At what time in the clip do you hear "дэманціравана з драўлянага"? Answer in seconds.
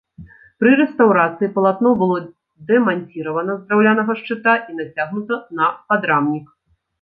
2.71-4.17